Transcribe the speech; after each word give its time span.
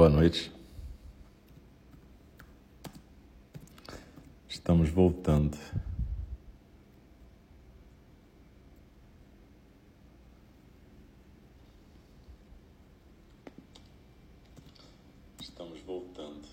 Boa 0.00 0.08
noite. 0.08 0.50
Estamos 4.48 4.88
voltando. 4.88 5.58
Estamos 15.38 15.78
voltando. 15.80 16.48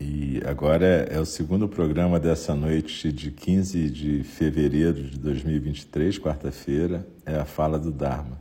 E 0.00 0.40
agora 0.46 0.86
é, 0.86 1.20
o 1.20 1.26
segundo 1.26 1.68
programa 1.68 2.18
dessa 2.18 2.54
noite 2.54 3.12
de 3.12 3.30
15 3.30 3.90
de 3.90 4.24
fevereiro 4.24 5.02
de 5.02 5.18
2023, 5.18 6.18
quarta-feira, 6.18 7.06
é 7.26 7.34
a 7.34 7.44
fala 7.44 7.78
do 7.78 7.92
Dharma. 7.92 8.40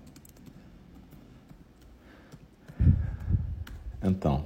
Então, 4.03 4.44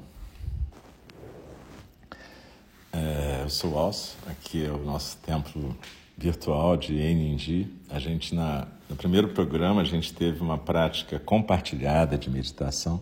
é, 2.92 3.35
eu 3.35 3.35
sou 3.50 3.74
o 3.74 3.78
Alcio, 3.78 4.18
aqui 4.28 4.66
é 4.66 4.72
o 4.72 4.78
nosso 4.78 5.18
templo 5.18 5.78
virtual 6.18 6.78
de 6.78 6.96
Eninji. 6.98 7.68
A 7.90 8.00
gente, 8.00 8.34
na, 8.34 8.68
no 8.90 8.96
primeiro 8.96 9.30
programa, 9.30 9.82
a 9.82 9.84
gente 9.86 10.14
teve 10.14 10.42
uma 10.42 10.58
prática 10.58 11.20
compartilhada 11.20 12.18
de 12.18 12.30
meditação. 12.30 13.02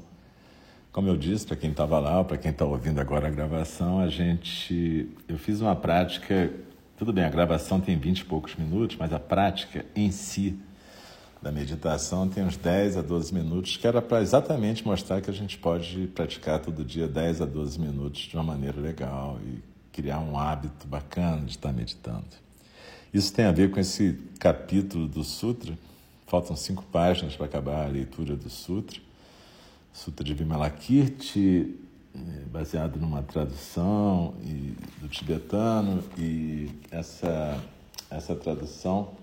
Como 0.92 1.08
eu 1.08 1.16
disse, 1.16 1.46
para 1.46 1.56
quem 1.56 1.72
estava 1.72 2.00
lá, 2.00 2.24
para 2.24 2.38
quem 2.38 2.52
está 2.52 2.66
ouvindo 2.66 3.00
agora 3.00 3.28
a 3.28 3.32
gravação, 3.32 4.00
a 4.00 4.10
gente, 4.10 5.10
eu 5.28 5.38
fiz 5.38 5.62
uma 5.62 5.76
prática, 5.76 6.52
tudo 6.98 7.14
bem, 7.14 7.24
a 7.24 7.30
gravação 7.30 7.80
tem 7.80 7.98
20 7.98 8.20
e 8.20 8.26
poucos 8.26 8.56
minutos, 8.56 8.98
mas 8.98 9.14
a 9.14 9.20
prática 9.20 9.86
em 9.96 10.12
si, 10.12 10.60
da 11.42 11.52
meditação 11.52 12.30
tem 12.30 12.44
uns 12.44 12.56
10 12.56 12.98
a 12.98 13.02
12 13.02 13.34
minutos, 13.34 13.76
que 13.76 13.86
era 13.86 14.02
para 14.02 14.22
exatamente 14.22 14.86
mostrar 14.86 15.20
que 15.20 15.30
a 15.30 15.34
gente 15.34 15.58
pode 15.58 16.08
praticar 16.08 16.60
todo 16.60 16.86
dia 16.86 17.08
10 17.08 17.42
a 17.42 17.46
12 17.46 17.80
minutos 17.82 18.22
de 18.22 18.36
uma 18.36 18.44
maneira 18.44 18.80
legal 18.80 19.38
e 19.46 19.73
criar 19.94 20.20
um 20.20 20.38
hábito 20.38 20.88
bacana 20.88 21.42
de 21.42 21.52
estar 21.52 21.72
meditando. 21.72 22.26
Isso 23.14 23.32
tem 23.32 23.46
a 23.46 23.52
ver 23.52 23.72
com 23.72 23.80
esse 23.80 24.20
capítulo 24.40 25.08
do 25.08 25.24
Sutra. 25.24 25.78
Faltam 26.28 26.56
cinco 26.56 26.84
páginas 26.92 27.36
para 27.36 27.46
acabar 27.46 27.86
a 27.86 27.88
leitura 27.88 28.36
do 28.36 28.50
Sutra. 28.50 29.00
Sutra 29.94 30.26
de 30.26 30.34
Vimalakirti, 30.34 31.76
eh, 32.16 32.20
baseado 32.52 33.00
numa 33.00 33.22
tradução 33.22 34.34
do 35.00 35.08
tibetano, 35.08 36.04
e 36.18 36.72
essa, 36.92 37.64
essa 38.10 38.36
tradução 38.36 39.14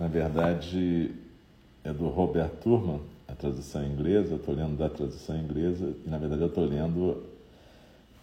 na 0.00 0.08
verdade, 0.08 1.12
é 1.84 1.92
do 1.92 2.08
Robert 2.08 2.48
Turman, 2.62 3.00
a 3.28 3.34
tradução 3.34 3.84
inglesa. 3.84 4.30
Eu 4.30 4.36
estou 4.36 4.54
lendo 4.54 4.76
da 4.76 4.88
tradução 4.88 5.36
inglesa 5.36 5.94
e, 6.06 6.08
na 6.08 6.16
verdade, 6.16 6.40
eu 6.40 6.48
estou 6.48 6.64
lendo 6.64 7.22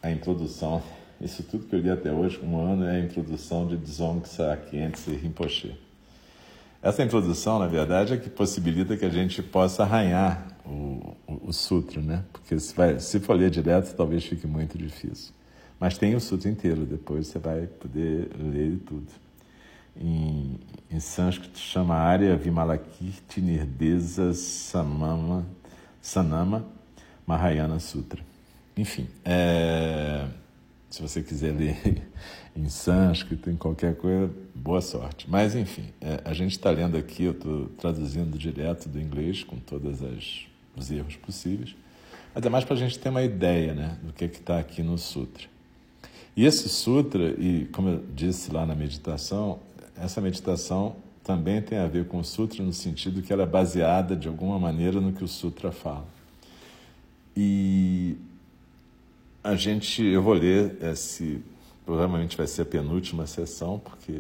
a 0.02 0.10
introdução. 0.10 0.82
Isso 1.20 1.44
tudo 1.44 1.66
que 1.66 1.76
eu 1.76 1.80
li 1.80 1.90
até 1.90 2.12
hoje, 2.12 2.40
um 2.44 2.60
ano, 2.60 2.86
é 2.86 2.98
a 2.98 3.00
introdução 3.00 3.68
de 3.68 3.78
Dzong 3.78 4.28
Sakyense 4.28 5.12
Rinpoche. 5.12 5.76
Essa 6.82 7.04
introdução, 7.04 7.58
na 7.58 7.68
verdade, 7.68 8.14
é 8.14 8.18
que 8.18 8.30
possibilita 8.30 8.96
que 8.96 9.06
a 9.06 9.10
gente 9.10 9.42
possa 9.42 9.84
arranhar 9.84 10.48
o, 10.66 11.16
o, 11.28 11.48
o 11.48 11.54
sutra, 11.54 12.02
né? 12.02 12.24
Porque 12.32 12.60
se, 12.60 12.76
vai, 12.76 13.00
se 13.00 13.20
for 13.20 13.34
ler 13.34 13.50
direto, 13.50 13.96
talvez 13.96 14.24
fique 14.24 14.46
muito 14.46 14.78
difícil. 14.78 15.34
Mas 15.80 15.98
tem 15.98 16.16
o 16.16 16.20
sutra 16.20 16.50
inteiro, 16.50 16.86
depois 16.86 17.28
você 17.28 17.40
vai 17.40 17.66
poder 17.66 18.30
ler 18.40 18.78
tudo 18.86 19.08
em, 20.02 20.60
em 20.90 21.00
sânscrito 21.00 21.58
chama 21.58 21.96
Arya 21.96 22.36
Vimalakirti 22.36 23.42
Nirdesa 23.42 24.34
Samama, 24.34 25.46
Sanama 26.02 26.66
Mahayana 27.26 27.80
Sutra. 27.80 28.22
Enfim, 28.76 29.08
é, 29.26 30.26
se 30.90 31.02
você 31.02 31.22
quiser 31.22 31.54
ler 31.54 32.08
em 32.56 32.70
sânscrito, 32.70 33.50
em 33.50 33.56
qualquer 33.56 33.96
coisa, 33.96 34.32
boa 34.56 34.82
sorte. 34.82 35.30
Mas, 35.30 35.56
enfim, 35.56 35.86
é, 36.02 36.22
a 36.24 36.34
gente 36.34 36.52
está 36.52 36.72
lendo 36.72 36.98
aqui, 36.98 37.24
eu 37.24 37.34
estou 37.34 37.68
traduzindo 37.78 38.38
direto 38.38 38.88
do 38.90 39.00
inglês, 39.00 39.44
com 39.44 39.58
todos 39.58 40.00
os 40.76 40.92
erros 40.92 41.16
possíveis, 41.16 41.76
mas 42.34 42.46
é 42.46 42.50
mais 42.50 42.64
para 42.64 42.76
a 42.76 42.78
gente 42.78 42.98
ter 43.00 43.10
uma 43.10 43.24
ideia 43.24 43.74
né, 43.74 43.98
do 44.04 44.14
que 44.14 44.24
é 44.24 44.28
está 44.28 44.60
aqui 44.60 44.84
no 44.84 44.98
Sutra. 44.98 45.48
E 46.36 46.46
esse 46.46 46.70
Sutra, 46.70 47.30
e 47.40 47.66
como 47.72 47.90
eu 47.90 48.04
disse 48.14 48.52
lá 48.54 48.66
na 48.66 48.76
meditação, 48.76 49.60
essa 49.96 50.22
meditação 50.22 50.96
também 51.24 51.62
tem 51.62 51.78
a 51.78 51.88
ver 51.88 52.06
com 52.06 52.20
o 52.20 52.24
Sutra 52.24 52.64
no 52.64 52.72
sentido 52.72 53.22
que 53.22 53.34
ela 53.34 53.44
é 53.44 53.46
baseada 53.46 54.16
de 54.16 54.28
alguma 54.28 54.58
maneira 54.60 55.02
no 55.02 55.12
que 55.12 55.24
o 55.24 55.28
Sutra 55.28 55.72
fala. 55.72 56.08
E 57.36 58.16
a 59.44 59.56
gente, 59.56 60.04
eu 60.04 60.22
vou 60.22 60.34
ler 60.34 60.78
esse, 60.82 61.42
provavelmente 61.86 62.36
vai 62.36 62.48
ser 62.48 62.64
a 62.64 62.66
penúltima 62.66 63.26
sessão, 63.26 63.80
porque 63.80 64.20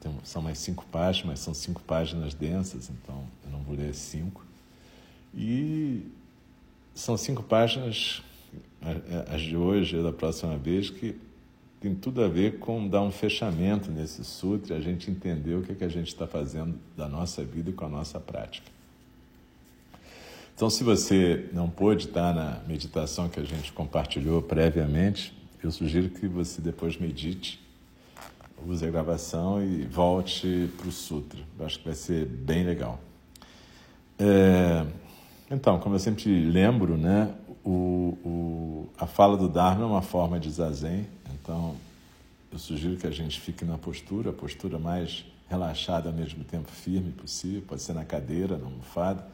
tem, 0.00 0.12
são 0.24 0.40
mais 0.42 0.58
cinco 0.58 0.84
páginas, 0.90 1.26
mas 1.26 1.40
são 1.40 1.54
cinco 1.54 1.82
páginas 1.82 2.34
densas, 2.34 2.90
então 2.90 3.24
eu 3.44 3.50
não 3.50 3.60
vou 3.60 3.76
ler 3.76 3.94
cinco. 3.94 4.44
E 5.34 6.02
são 6.94 7.16
cinco 7.16 7.42
páginas, 7.42 8.22
as 9.28 9.42
de 9.42 9.56
hoje 9.56 9.98
e 9.98 10.02
da 10.02 10.12
próxima 10.12 10.56
vez, 10.56 10.90
que 10.90 11.16
tem 11.80 11.94
tudo 11.94 12.22
a 12.22 12.28
ver 12.28 12.58
com 12.58 12.88
dar 12.88 13.02
um 13.02 13.10
fechamento 13.10 13.90
nesse 13.90 14.24
sutra, 14.24 14.76
a 14.76 14.80
gente 14.80 15.10
entender 15.10 15.54
o 15.54 15.62
que, 15.62 15.72
é 15.72 15.74
que 15.74 15.84
a 15.84 15.88
gente 15.88 16.08
está 16.08 16.26
fazendo 16.26 16.78
da 16.96 17.08
nossa 17.08 17.44
vida 17.44 17.70
e 17.70 17.72
com 17.72 17.84
a 17.84 17.88
nossa 17.88 18.18
prática. 18.18 18.73
Então, 20.54 20.70
se 20.70 20.84
você 20.84 21.48
não 21.52 21.68
pôde 21.68 22.06
estar 22.06 22.32
na 22.32 22.60
meditação 22.66 23.28
que 23.28 23.40
a 23.40 23.44
gente 23.44 23.72
compartilhou 23.72 24.40
previamente, 24.40 25.36
eu 25.62 25.70
sugiro 25.72 26.08
que 26.10 26.28
você 26.28 26.60
depois 26.60 26.96
medite, 26.96 27.60
use 28.64 28.86
a 28.86 28.90
gravação 28.90 29.60
e 29.62 29.82
volte 29.82 30.70
para 30.76 30.88
o 30.88 30.92
Sutra. 30.92 31.40
Eu 31.58 31.66
acho 31.66 31.80
que 31.80 31.84
vai 31.84 31.94
ser 31.94 32.24
bem 32.24 32.64
legal. 32.64 33.00
É, 34.16 34.86
então, 35.50 35.80
como 35.80 35.96
eu 35.96 35.98
sempre 35.98 36.48
lembro, 36.48 36.96
né, 36.96 37.34
o, 37.64 38.16
o, 38.24 38.88
a 38.96 39.06
fala 39.06 39.36
do 39.36 39.48
Dharma 39.48 39.82
é 39.82 39.86
uma 39.86 40.02
forma 40.02 40.38
de 40.38 40.50
zazen, 40.50 41.06
então, 41.34 41.74
eu 42.52 42.58
sugiro 42.58 42.96
que 42.96 43.08
a 43.08 43.10
gente 43.10 43.40
fique 43.40 43.64
na 43.64 43.76
postura, 43.76 44.30
a 44.30 44.32
postura 44.32 44.78
mais 44.78 45.24
relaxada 45.48 46.08
ao 46.08 46.14
mesmo 46.14 46.44
tempo 46.44 46.70
firme 46.70 47.10
possível, 47.10 47.62
pode 47.66 47.82
ser 47.82 47.92
na 47.92 48.04
cadeira, 48.04 48.56
na 48.56 48.66
almofada, 48.66 49.26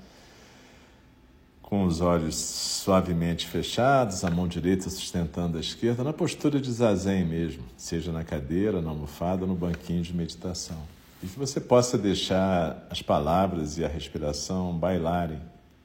com 1.71 1.85
os 1.85 2.01
olhos 2.01 2.35
suavemente 2.35 3.47
fechados, 3.47 4.25
a 4.25 4.31
mão 4.31 4.49
direita 4.49 4.91
sustentando 4.91 5.57
a 5.57 5.61
esquerda, 5.61 6.03
na 6.03 6.13
postura 6.13 6.61
de 6.61 6.71
zazen 6.71 7.25
mesmo, 7.25 7.63
seja 7.77 8.11
na 8.11 8.25
cadeira, 8.25 8.83
na 8.83 8.91
almofada 8.91 9.47
no 9.47 9.55
banquinho 9.55 10.03
de 10.03 10.13
meditação. 10.13 10.83
E 11.23 11.29
que 11.29 11.39
você 11.39 11.61
possa 11.61 11.97
deixar 11.97 12.85
as 12.91 13.03
palavras 13.03 13.79
e 13.79 13.85
a 13.85 13.89
respiração 13.89 14.77
bailarem 14.77 15.39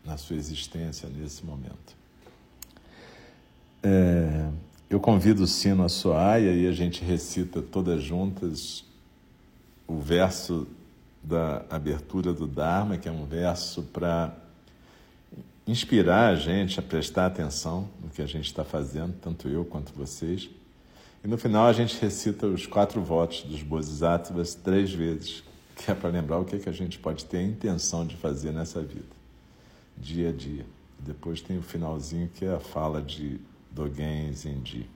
na 0.04 0.18
sua 0.18 0.36
existência 0.36 1.08
nesse 1.08 1.46
momento. 1.46 1.96
É, 3.84 4.50
eu 4.90 5.00
convido 5.00 5.44
o 5.44 5.48
sino 5.48 5.86
a 5.86 5.90
soar 5.90 6.42
e 6.42 6.50
aí 6.50 6.68
a 6.68 6.72
gente 6.72 7.04
recita 7.04 7.62
todas 7.62 8.02
juntas 8.02 8.84
o 9.88 10.00
verso 10.00 10.66
da 11.24 11.64
abertura 11.70 12.34
do 12.34 12.48
Dharma, 12.48 12.98
que 12.98 13.08
é 13.08 13.12
um 13.12 13.26
verso 13.26 13.84
para 13.84 14.45
inspirar 15.68 16.30
a 16.30 16.36
gente 16.36 16.80
a 16.80 16.84
prestar 16.84 17.26
atenção 17.26 17.90
no 18.02 18.10
que 18.10 18.22
a 18.22 18.28
gente 18.28 18.46
está 18.46 18.64
fazendo, 18.64 19.16
tanto 19.20 19.48
eu 19.48 19.66
quanto 19.66 19.94
vocês. 19.94 20.50
E 21.24 21.28
no 21.28 21.38
final 21.38 21.66
a 21.66 21.74
gente 21.74 22.00
recita 22.00 22.46
os 22.46 22.68
quatro 22.68 23.02
votos 23.02 23.42
dos 23.44 23.64
Bodhisattvas 23.64 24.54
três 24.54 24.94
vezes, 24.94 25.44
que 25.76 25.90
é 25.90 25.96
para 25.96 26.10
lembrar 26.10 26.40
o 26.40 26.46
que, 26.46 26.56
é 26.56 26.60
que 26.60 26.70
a 26.70 26.74
gente 26.74 27.00
pode 27.00 27.26
ter 27.26 27.38
a 27.38 27.44
intenção 27.44 28.06
de 28.06 28.16
fazer 28.16 28.52
nessa 28.52 28.82
vida, 28.82 29.16
dia 29.98 30.30
a 30.30 30.32
dia. 30.32 30.66
Depois 31.00 31.42
tem 31.42 31.58
o 31.58 31.64
finalzinho 31.64 32.30
que 32.34 32.46
é 32.46 32.54
a 32.54 32.60
fala 32.60 33.02
de 33.02 33.40
Dogen 33.72 34.32
Zenji. 34.34 34.88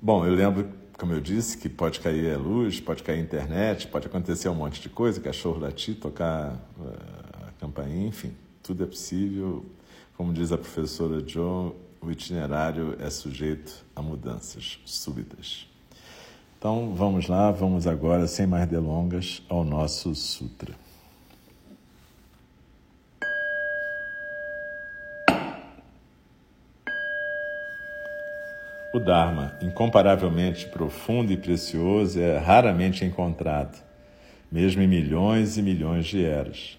Bom, 0.00 0.24
eu 0.24 0.34
lembro, 0.34 0.68
como 0.96 1.12
eu 1.12 1.20
disse, 1.20 1.58
que 1.58 1.68
pode 1.68 1.98
cair 1.98 2.32
a 2.32 2.38
luz, 2.38 2.80
pode 2.80 3.02
cair 3.02 3.18
a 3.18 3.22
internet, 3.22 3.88
pode 3.88 4.06
acontecer 4.06 4.48
um 4.48 4.54
monte 4.54 4.80
de 4.80 4.88
coisa, 4.88 5.20
cachorro 5.20 5.58
latir, 5.58 5.96
tocar 5.96 6.54
uh, 6.78 7.27
campainha, 7.58 8.06
enfim, 8.06 8.32
tudo 8.62 8.84
é 8.84 8.86
possível. 8.86 9.64
Como 10.16 10.32
diz 10.32 10.50
a 10.52 10.58
professora 10.58 11.22
Joe, 11.26 11.72
o 12.00 12.10
itinerário 12.10 12.96
é 13.00 13.10
sujeito 13.10 13.84
a 13.94 14.02
mudanças 14.02 14.80
súbitas. 14.84 15.68
Então 16.58 16.94
vamos 16.94 17.28
lá, 17.28 17.50
vamos 17.52 17.86
agora, 17.86 18.26
sem 18.26 18.46
mais 18.46 18.68
delongas, 18.68 19.42
ao 19.48 19.64
nosso 19.64 20.14
Sutra. 20.14 20.74
O 28.92 28.98
Dharma, 28.98 29.56
incomparavelmente 29.62 30.66
profundo 30.66 31.30
e 31.30 31.36
precioso, 31.36 32.18
é 32.18 32.38
raramente 32.38 33.04
encontrado, 33.04 33.80
mesmo 34.50 34.82
em 34.82 34.88
milhões 34.88 35.58
e 35.58 35.62
milhões 35.62 36.06
de 36.06 36.24
eras. 36.24 36.78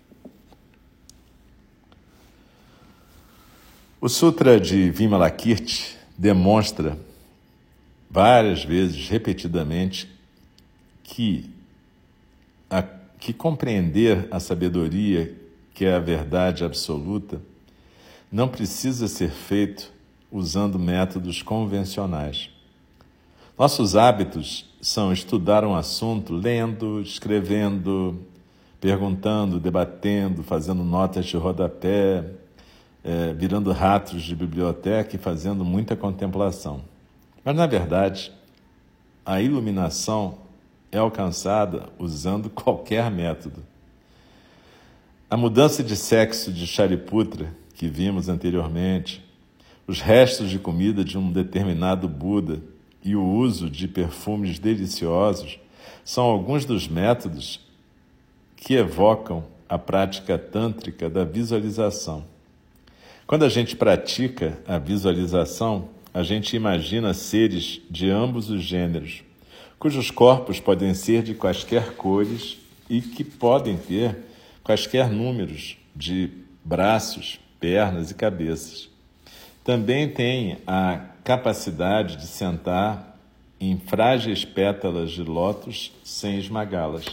O 4.03 4.09
Sutra 4.09 4.59
de 4.59 4.89
Vimalakirti 4.89 5.95
demonstra 6.17 6.97
várias 8.09 8.63
vezes, 8.63 9.07
repetidamente, 9.07 10.09
que, 11.03 11.47
a, 12.67 12.81
que 12.81 13.31
compreender 13.31 14.27
a 14.31 14.39
sabedoria, 14.39 15.31
que 15.71 15.85
é 15.85 15.93
a 15.93 15.99
verdade 15.99 16.63
absoluta, 16.63 17.39
não 18.31 18.47
precisa 18.47 19.07
ser 19.07 19.29
feito 19.29 19.93
usando 20.31 20.79
métodos 20.79 21.43
convencionais. 21.43 22.49
Nossos 23.55 23.95
hábitos 23.95 24.67
são 24.81 25.13
estudar 25.13 25.63
um 25.63 25.75
assunto 25.75 26.33
lendo, 26.33 27.01
escrevendo, 27.01 28.19
perguntando, 28.79 29.59
debatendo, 29.59 30.41
fazendo 30.41 30.83
notas 30.83 31.27
de 31.27 31.37
rodapé, 31.37 32.40
é, 33.03 33.33
virando 33.33 33.71
ratos 33.71 34.21
de 34.21 34.35
biblioteca 34.35 35.15
e 35.15 35.19
fazendo 35.19 35.65
muita 35.65 35.95
contemplação. 35.95 36.81
Mas, 37.43 37.55
na 37.55 37.65
verdade, 37.65 38.31
a 39.25 39.41
iluminação 39.41 40.37
é 40.91 40.97
alcançada 40.97 41.89
usando 41.97 42.49
qualquer 42.51 43.09
método. 43.09 43.63
A 45.29 45.37
mudança 45.37 45.83
de 45.83 45.95
sexo 45.95 46.51
de 46.51 46.67
Shariputra, 46.67 47.53
que 47.73 47.87
vimos 47.87 48.27
anteriormente, 48.27 49.23
os 49.87 50.01
restos 50.01 50.49
de 50.49 50.59
comida 50.59 51.03
de 51.03 51.17
um 51.17 51.31
determinado 51.31 52.07
Buda 52.07 52.61
e 53.03 53.15
o 53.15 53.25
uso 53.25 53.69
de 53.69 53.87
perfumes 53.87 54.59
deliciosos 54.59 55.59
são 56.03 56.25
alguns 56.25 56.65
dos 56.65 56.87
métodos 56.87 57.59
que 58.55 58.75
evocam 58.75 59.43
a 59.67 59.79
prática 59.79 60.37
tântrica 60.37 61.09
da 61.09 61.23
visualização. 61.23 62.25
Quando 63.31 63.45
a 63.45 63.49
gente 63.49 63.77
pratica 63.77 64.59
a 64.67 64.77
visualização, 64.77 65.87
a 66.13 66.21
gente 66.21 66.53
imagina 66.53 67.13
seres 67.13 67.79
de 67.89 68.09
ambos 68.09 68.49
os 68.49 68.61
gêneros, 68.61 69.23
cujos 69.79 70.11
corpos 70.11 70.59
podem 70.59 70.93
ser 70.93 71.23
de 71.23 71.33
quaisquer 71.33 71.93
cores 71.93 72.57
e 72.89 72.99
que 72.99 73.23
podem 73.23 73.77
ter 73.77 74.17
quaisquer 74.61 75.09
números 75.09 75.77
de 75.95 76.29
braços, 76.61 77.39
pernas 77.57 78.11
e 78.11 78.15
cabeças. 78.15 78.89
Também 79.63 80.09
tem 80.09 80.57
a 80.67 80.99
capacidade 81.23 82.17
de 82.17 82.27
sentar 82.27 83.17
em 83.61 83.77
frágeis 83.77 84.43
pétalas 84.43 85.09
de 85.09 85.23
lótus 85.23 85.93
sem 86.03 86.37
esmagá-las. 86.37 87.05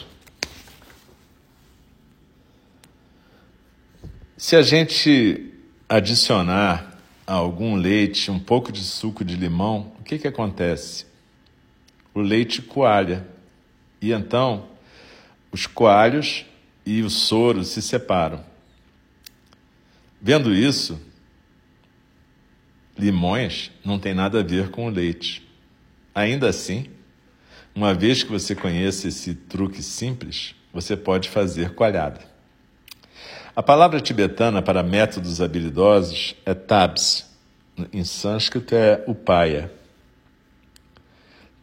Se 4.37 4.57
a 4.57 4.63
gente 4.63 5.48
adicionar 5.89 6.99
a 7.27 7.35
algum 7.35 7.75
leite 7.77 8.31
um 8.31 8.39
pouco 8.39 8.71
de 8.71 8.83
suco 8.83 9.25
de 9.25 9.37
limão, 9.37 9.93
o 9.99 10.03
que, 10.03 10.19
que 10.19 10.29
acontece? 10.29 11.07
O 12.15 12.21
leite 12.21 12.61
coalha. 12.61 13.27
E 14.01 14.13
então 14.13 14.69
os 15.51 15.67
coalhos 15.67 16.45
e 16.85 17.03
o 17.03 17.11
soro 17.11 17.65
se 17.65 17.81
separam. 17.81 18.45
Vendo 20.21 20.55
isso, 20.55 21.01
limões 22.99 23.71
não 23.85 23.99
tem 23.99 24.15
nada 24.15 24.41
a 24.41 24.43
ver 24.43 24.71
com 24.71 24.87
o 24.87 24.91
leite. 24.91 25.47
Ainda 26.15 26.49
assim, 26.49 26.87
uma 27.75 27.95
vez 27.95 28.23
que 28.23 28.31
você 28.31 28.55
conhece 28.55 29.09
esse 29.09 29.35
truque 29.35 29.83
simples, 29.83 30.55
você 30.73 30.97
pode 30.97 31.29
fazer 31.29 31.75
coalhada. 31.75 32.21
A 33.55 33.63
palavra 33.63 34.01
tibetana 34.01 34.63
para 34.63 34.83
métodos 34.83 35.41
habilidosos 35.41 36.37
é 36.47 36.55
tabs. 36.55 37.29
Em 37.93 38.05
sânscrito 38.05 38.75
é 38.75 39.03
upaya. 39.07 39.71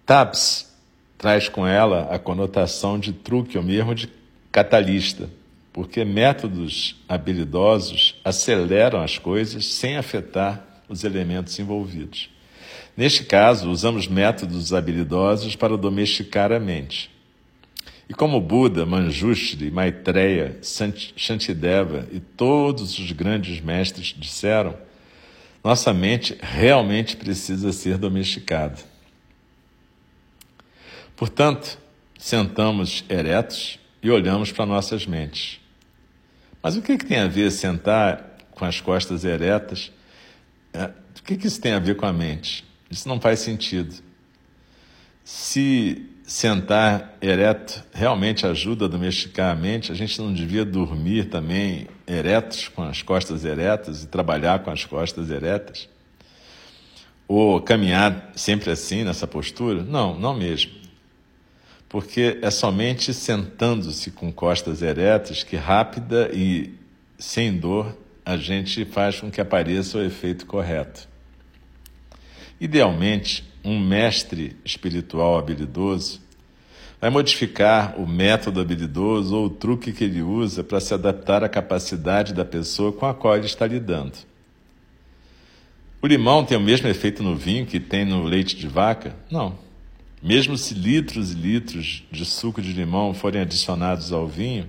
Tabs 0.06 0.74
traz 1.18 1.48
com 1.48 1.66
ela 1.66 2.10
a 2.12 2.19
conotação 2.19 3.00
de 3.00 3.13
truque 3.13 3.57
ou 3.57 3.63
mesmo 3.63 3.96
de 3.96 4.10
catalista, 4.52 5.30
porque 5.72 6.06
métodos 6.06 7.02
habilidosos 7.07 8.16
aceleram 8.24 9.02
as 9.02 9.18
coisas 9.18 9.66
sem 9.66 9.98
afetar 9.98 10.66
os 10.88 11.04
elementos 11.04 11.57
envolvidos. 11.60 12.30
Neste 12.96 13.24
caso, 13.24 13.69
usamos 13.69 14.07
métodos 14.07 14.74
habilidosos 14.74 15.56
para 15.56 15.78
domesticar 15.78 16.52
a 16.52 16.60
mente. 16.60 17.15
E 18.07 18.13
como 18.13 18.40
Buda, 18.40 18.86
Manjushri, 18.86 19.72
Maitreya, 19.72 20.60
Shantideva 21.16 22.07
e 22.12 22.19
todos 22.19 23.00
os 23.00 23.12
grandes 23.12 23.59
mestres 23.62 24.14
disseram, 24.16 24.78
nossa 25.64 25.92
mente 25.92 26.38
realmente 26.40 27.18
precisa 27.18 27.71
ser 27.71 27.97
domesticada. 27.97 28.78
Portanto, 31.16 31.80
sentamos 32.19 33.04
eretos 33.09 33.80
e 34.04 34.12
olhamos 34.12 34.52
para 34.52 34.66
nossas 34.66 35.07
mentes. 35.07 35.59
Mas 36.62 36.76
o 36.76 36.81
que, 36.81 36.92
é 36.92 36.97
que 36.97 37.06
tem 37.06 37.18
a 37.18 37.28
ver 37.28 37.52
sentar 37.52 38.38
com 38.52 38.66
as 38.66 38.80
costas 38.80 39.24
eretas? 39.24 39.92
É, 40.74 40.92
o 41.19 41.24
que, 41.24 41.33
é 41.33 41.38
que 41.38 41.47
isso 41.47 41.59
tem 41.59 41.71
a 41.71 41.80
ver 41.80 41.95
com 41.95 42.06
a 42.06 42.14
mente? 42.14 42.64
Isso 42.90 43.07
não 43.07 43.19
faz 43.19 43.40
sentido. 43.40 43.95
Se 45.24 46.07
sentar 46.26 47.18
ereto 47.22 47.84
realmente 47.94 48.48
ajuda 48.48 48.86
a 48.86 48.88
domesticar 48.88 49.52
a 49.52 49.56
mente, 49.56 49.92
a 49.92 49.96
gente 49.96 50.20
não 50.20 50.34
devia 50.34 50.66
dormir 50.66 51.26
também 51.26 51.88
eretos, 52.08 52.68
com 52.68 52.82
as 52.82 53.02
costas 53.02 53.46
eretas 53.46 54.04
e 54.04 54.08
trabalhar 54.08 54.60
com 54.60 54.72
as 54.72 54.84
costas 54.86 55.30
eretas? 55.30 55.88
Ou 57.28 57.62
caminhar 57.62 58.32
sempre 58.36 58.72
assim, 58.72 59.04
nessa 59.04 59.28
postura? 59.28 59.84
Não, 59.84 60.18
não 60.18 60.36
mesmo. 60.36 60.72
Porque 61.88 62.40
é 62.42 62.50
somente 62.50 63.14
sentando-se 63.14 64.12
com 64.12 64.32
costas 64.32 64.82
eretas 64.82 65.44
que 65.44 65.56
rápida 65.56 66.30
e 66.34 66.74
sem 67.18 67.56
dor 67.56 67.96
a 68.26 68.36
gente 68.38 68.84
faz 68.86 69.20
com 69.20 69.30
que 69.30 69.40
apareça 69.40 70.00
o 70.00 70.04
efeito 70.04 70.46
correto. 70.48 71.08
Idealmente, 72.60 73.44
um 73.66 73.80
mestre 73.80 74.56
espiritual 74.64 75.38
habilidoso 75.38 76.22
vai 77.02 77.10
modificar 77.10 78.00
o 78.00 78.07
método 78.07 78.62
habilidoso 78.62 79.36
ou 79.36 79.45
o 79.48 79.50
truque 79.50 79.92
que 79.92 80.04
ele 80.04 80.22
usa 80.22 80.64
para 80.64 80.80
se 80.80 80.94
adaptar 80.94 81.44
à 81.44 81.50
capacidade 81.50 82.34
da 82.34 82.45
pessoa 82.45 82.94
com 82.94 83.06
a 83.06 83.14
qual 83.14 83.36
ele 83.36 83.48
está 83.48 83.68
lidando. 83.68 84.14
O 86.02 86.07
limão 86.07 86.45
tem 86.45 86.57
o 86.57 86.62
mesmo 86.62 86.88
efeito 86.88 87.24
no 87.24 87.36
vinho 87.36 87.66
que 87.66 87.80
tem 87.80 88.06
no 88.06 88.24
leite 88.24 88.56
de 88.56 88.68
vaca? 88.68 89.16
Não. 89.30 89.57
Mesmo 90.22 90.57
se 90.57 90.74
litros 90.74 91.31
e 91.31 91.36
litros 91.36 92.04
de 92.12 92.26
suco 92.26 92.62
de 92.62 92.72
limão 92.72 93.14
forem 93.14 93.42
adicionados 93.42 94.12
ao 94.12 94.28
vinho, 94.28 94.68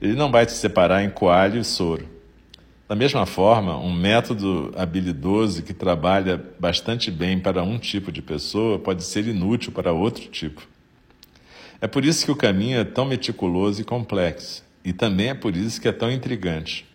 ele 0.00 0.14
não 0.14 0.30
vai 0.30 0.48
se 0.48 0.56
separar 0.56 1.02
em 1.02 1.10
coalho 1.10 1.60
e 1.60 1.64
soro. 1.64 2.17
Da 2.88 2.96
mesma 2.96 3.26
forma, 3.26 3.76
um 3.76 3.92
método 3.92 4.72
habilidoso 4.74 5.62
que 5.62 5.74
trabalha 5.74 6.42
bastante 6.58 7.10
bem 7.10 7.38
para 7.38 7.62
um 7.62 7.78
tipo 7.78 8.10
de 8.10 8.22
pessoa 8.22 8.78
pode 8.78 9.04
ser 9.04 9.26
inútil 9.26 9.72
para 9.72 9.92
outro 9.92 10.26
tipo. 10.28 10.66
É 11.82 11.86
por 11.86 12.02
isso 12.02 12.24
que 12.24 12.32
o 12.32 12.36
caminho 12.36 12.80
é 12.80 12.84
tão 12.84 13.04
meticuloso 13.04 13.82
e 13.82 13.84
complexo, 13.84 14.64
e 14.82 14.94
também 14.94 15.28
é 15.28 15.34
por 15.34 15.54
isso 15.54 15.78
que 15.78 15.86
é 15.86 15.92
tão 15.92 16.10
intrigante. 16.10 16.86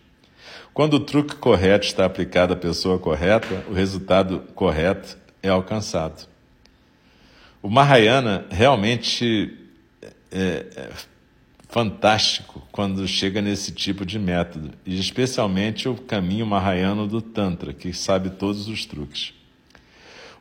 Quando 0.74 0.94
o 0.94 1.00
truque 1.00 1.36
correto 1.36 1.86
está 1.86 2.04
aplicado 2.04 2.52
à 2.52 2.56
pessoa 2.56 2.98
correta, 2.98 3.64
o 3.70 3.72
resultado 3.72 4.40
correto 4.52 5.16
é 5.40 5.48
alcançado. 5.48 6.26
O 7.62 7.70
Mahayana 7.70 8.46
realmente 8.50 9.56
é, 10.32 10.66
é 10.74 10.90
fantástico 11.74 12.62
quando 12.70 13.04
chega 13.08 13.42
nesse 13.42 13.72
tipo 13.72 14.06
de 14.06 14.16
método, 14.16 14.70
e 14.86 14.96
especialmente 14.96 15.88
o 15.88 15.96
caminho 15.96 16.46
Mahayana 16.46 17.04
do 17.04 17.20
Tantra, 17.20 17.72
que 17.74 17.92
sabe 17.92 18.30
todos 18.30 18.68
os 18.68 18.86
truques. 18.86 19.34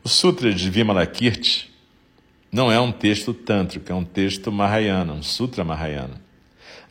O 0.04 0.10
Sutra 0.10 0.54
de 0.54 0.70
Vimalakirti 0.70 1.74
não 2.52 2.72
é 2.72 2.80
um 2.80 2.92
texto 2.92 3.34
tântrico, 3.34 3.92
é 3.92 3.96
um 3.96 4.04
texto 4.04 4.52
Mahayana, 4.52 5.12
um 5.12 5.24
Sutra 5.24 5.64
Mahayana. 5.64 6.22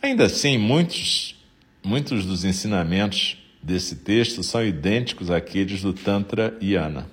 Ainda 0.03 0.25
assim, 0.25 0.59
muitos, 0.59 1.37
muitos 1.81 2.27
dos 2.27 2.45
ensinamentos 2.45 3.37
desse 3.63 3.95
texto 3.95 4.43
são 4.43 4.67
idênticos 4.67 5.31
àqueles 5.31 5.83
do 5.83 5.93
Tantra 5.93 6.59
Yana. 6.61 7.09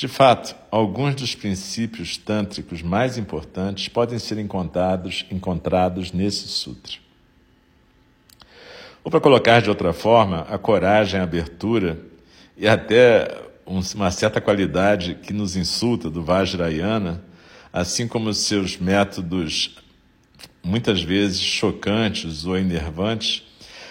De 0.00 0.08
fato, 0.08 0.56
alguns 0.70 1.14
dos 1.14 1.34
princípios 1.34 2.16
tântricos 2.16 2.80
mais 2.80 3.18
importantes 3.18 3.86
podem 3.86 4.18
ser 4.18 4.38
encontrados, 4.38 5.26
encontrados 5.30 6.10
nesse 6.10 6.48
sutra. 6.48 6.94
Ou 9.04 9.10
para 9.10 9.20
colocar 9.20 9.60
de 9.60 9.68
outra 9.68 9.92
forma, 9.92 10.46
a 10.48 10.56
coragem, 10.56 11.20
a 11.20 11.24
abertura 11.24 12.00
e 12.56 12.66
até 12.66 13.42
uma 13.66 14.10
certa 14.10 14.40
qualidade 14.40 15.16
que 15.16 15.34
nos 15.34 15.54
insulta 15.54 16.08
do 16.08 16.24
Vajrayana, 16.24 17.22
assim 17.70 18.08
como 18.08 18.32
seus 18.32 18.78
métodos 18.78 19.76
muitas 20.64 21.02
vezes 21.02 21.42
chocantes 21.42 22.46
ou 22.46 22.56
enervantes, 22.56 23.42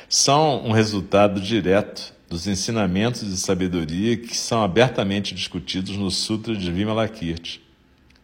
são 0.09 0.65
um 0.65 0.71
resultado 0.71 1.39
direto 1.39 2.15
dos 2.29 2.45
ensinamentos 2.45 3.21
de 3.21 3.35
sabedoria 3.35 4.15
que 4.15 4.37
são 4.37 4.63
abertamente 4.63 5.33
discutidos 5.33 5.97
no 5.97 6.11
Sutra 6.11 6.55
de 6.55 6.71
Vimalakirti, 6.71 7.59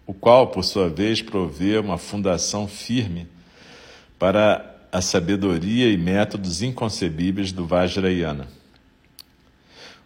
o 0.06 0.14
qual, 0.14 0.48
por 0.48 0.64
sua 0.64 0.88
vez, 0.88 1.24
provê 1.24 1.80
uma 1.80 1.98
fundação 1.98 2.68
firme 2.68 3.28
para 4.20 4.74
a 4.92 5.02
sabedoria 5.02 5.92
e 5.92 5.98
métodos 5.98 6.62
inconcebíveis 6.62 7.52
do 7.52 7.66
Vajrayana. 7.66 8.48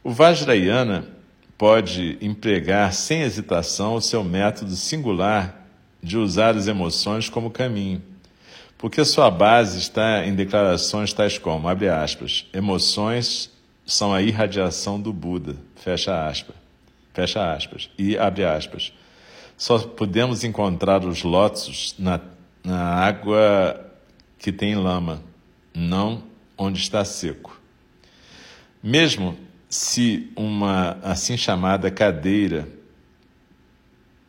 O 0.02 0.12
Vajrayana 0.12 1.06
pode 1.58 2.18
empregar 2.22 2.94
sem 2.94 3.22
hesitação 3.22 3.96
o 3.96 4.02
seu 4.02 4.24
método 4.24 4.78
singular 4.78 5.68
de 6.02 6.18
usar 6.18 6.56
as 6.56 6.68
emoções 6.68 7.28
como 7.28 7.52
caminho, 7.52 8.02
porque 8.78 9.04
sua 9.04 9.30
base 9.30 9.78
está 9.78 10.26
em 10.26 10.34
declarações 10.34 11.12
tais 11.12 11.38
como, 11.38 11.68
abre 11.68 11.90
aspas, 11.90 12.46
emoções 12.54 13.52
são 13.90 14.14
a 14.14 14.22
irradiação 14.22 15.02
do 15.02 15.12
Buda, 15.12 15.56
fecha 15.76 16.28
aspas, 16.28 16.56
fecha 17.12 17.54
aspas, 17.54 17.90
e 17.98 18.16
abre 18.18 18.46
aspas. 18.46 18.94
Só 19.58 19.80
podemos 19.80 20.44
encontrar 20.44 21.04
os 21.04 21.24
lótus 21.24 21.96
na, 21.98 22.22
na 22.64 22.80
água 22.80 23.92
que 24.38 24.52
tem 24.52 24.76
lama, 24.76 25.24
não 25.74 26.22
onde 26.56 26.80
está 26.80 27.04
seco. 27.04 27.60
Mesmo 28.82 29.36
se 29.68 30.32
uma 30.36 31.00
assim 31.02 31.36
chamada 31.36 31.90
cadeira 31.90 32.70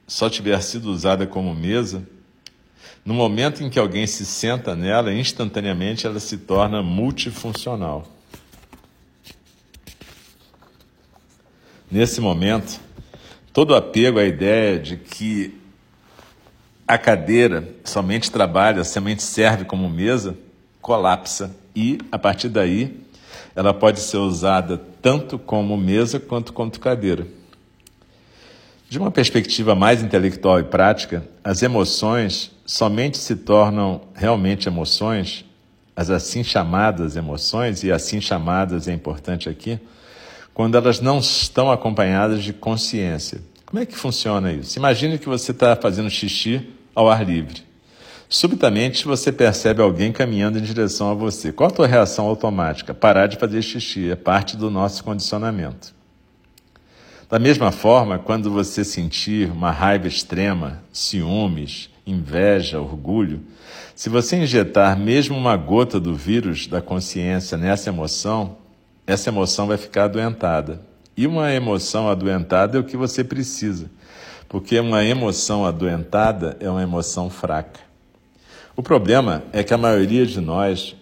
só 0.06 0.30
tiver 0.30 0.60
sido 0.62 0.90
usada 0.90 1.26
como 1.26 1.54
mesa, 1.54 2.02
no 3.04 3.12
momento 3.12 3.62
em 3.62 3.68
que 3.68 3.78
alguém 3.78 4.06
se 4.06 4.24
senta 4.24 4.74
nela, 4.74 5.12
instantaneamente 5.12 6.06
ela 6.06 6.18
se 6.18 6.38
torna 6.38 6.82
multifuncional. 6.82 8.19
Nesse 11.90 12.20
momento, 12.20 12.78
todo 13.52 13.74
apego 13.74 14.20
à 14.20 14.24
ideia 14.24 14.78
de 14.78 14.96
que 14.96 15.58
a 16.86 16.96
cadeira 16.96 17.68
somente 17.82 18.30
trabalha, 18.30 18.84
somente 18.84 19.24
serve 19.24 19.64
como 19.64 19.88
mesa, 19.88 20.36
colapsa 20.80 21.54
e, 21.74 21.98
a 22.12 22.18
partir 22.18 22.48
daí, 22.48 23.00
ela 23.56 23.74
pode 23.74 23.98
ser 23.98 24.18
usada 24.18 24.80
tanto 25.02 25.36
como 25.36 25.76
mesa 25.76 26.20
quanto 26.20 26.52
como 26.52 26.70
cadeira. 26.78 27.26
De 28.88 28.96
uma 28.96 29.10
perspectiva 29.10 29.74
mais 29.74 30.00
intelectual 30.00 30.60
e 30.60 30.64
prática, 30.64 31.28
as 31.42 31.60
emoções 31.60 32.52
somente 32.64 33.18
se 33.18 33.34
tornam 33.34 34.02
realmente 34.14 34.68
emoções, 34.68 35.44
as 35.96 36.08
assim 36.08 36.44
chamadas 36.44 37.16
emoções, 37.16 37.82
e 37.82 37.90
assim 37.90 38.20
chamadas 38.20 38.86
é 38.86 38.92
importante 38.92 39.48
aqui, 39.48 39.78
quando 40.54 40.76
elas 40.76 41.00
não 41.00 41.18
estão 41.18 41.70
acompanhadas 41.70 42.42
de 42.42 42.52
consciência. 42.52 43.40
Como 43.66 43.82
é 43.82 43.86
que 43.86 43.96
funciona 43.96 44.52
isso? 44.52 44.78
Imagine 44.78 45.18
que 45.18 45.28
você 45.28 45.52
está 45.52 45.76
fazendo 45.76 46.10
xixi 46.10 46.68
ao 46.94 47.08
ar 47.08 47.24
livre. 47.24 47.62
Subitamente 48.28 49.04
você 49.04 49.32
percebe 49.32 49.82
alguém 49.82 50.12
caminhando 50.12 50.58
em 50.58 50.62
direção 50.62 51.10
a 51.10 51.14
você. 51.14 51.52
Qual 51.52 51.68
a 51.68 51.72
tua 51.72 51.86
reação 51.86 52.26
automática? 52.26 52.94
Parar 52.94 53.26
de 53.26 53.36
fazer 53.36 53.60
xixi, 53.60 54.10
é 54.10 54.16
parte 54.16 54.56
do 54.56 54.70
nosso 54.70 55.02
condicionamento. 55.02 55.94
Da 57.28 57.38
mesma 57.38 57.70
forma, 57.72 58.18
quando 58.18 58.50
você 58.50 58.84
sentir 58.84 59.50
uma 59.50 59.70
raiva 59.70 60.08
extrema, 60.08 60.82
ciúmes, 60.92 61.90
inveja, 62.06 62.80
orgulho, 62.80 63.40
se 63.94 64.08
você 64.08 64.36
injetar 64.36 64.98
mesmo 64.98 65.36
uma 65.36 65.56
gota 65.56 66.00
do 66.00 66.14
vírus 66.14 66.66
da 66.66 66.80
consciência 66.80 67.58
nessa 67.58 67.88
emoção, 67.90 68.56
essa 69.10 69.28
emoção 69.28 69.66
vai 69.66 69.76
ficar 69.76 70.04
adoentada. 70.04 70.80
E 71.16 71.26
uma 71.26 71.52
emoção 71.52 72.08
adoentada 72.08 72.78
é 72.78 72.80
o 72.80 72.84
que 72.84 72.96
você 72.96 73.24
precisa, 73.24 73.90
porque 74.48 74.78
uma 74.78 75.04
emoção 75.04 75.66
adoentada 75.66 76.56
é 76.60 76.70
uma 76.70 76.82
emoção 76.82 77.28
fraca. 77.28 77.80
O 78.76 78.82
problema 78.82 79.42
é 79.52 79.62
que 79.62 79.74
a 79.74 79.78
maioria 79.78 80.24
de 80.24 80.40
nós 80.40 80.96